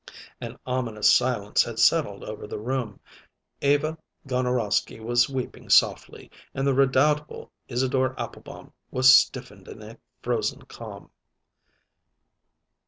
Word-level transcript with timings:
An 0.41 0.57
ominous 0.65 1.13
silence 1.13 1.61
had 1.61 1.77
settled 1.77 2.23
over 2.23 2.47
the 2.47 2.57
room. 2.57 2.99
Eva 3.61 3.99
Gonorowsky 4.27 4.99
was 4.99 5.29
weeping 5.29 5.69
softly, 5.69 6.31
and 6.55 6.65
the 6.65 6.73
redoubtable 6.73 7.51
Isidore 7.67 8.19
Applebaum 8.19 8.73
was 8.89 9.13
stiffened 9.15 9.67
in 9.67 9.83
a 9.83 9.99
frozen 10.23 10.63
calm. 10.63 11.11